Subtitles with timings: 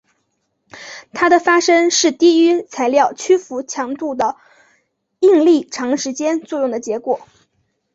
[1.13, 4.35] 它的发生是低于材料屈服强度的
[5.19, 7.19] 应力长时间作用的结果。